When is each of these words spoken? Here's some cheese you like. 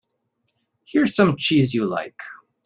Here's 0.83 1.13
some 1.13 1.35
cheese 1.37 1.75
you 1.75 1.85
like. 1.85 2.19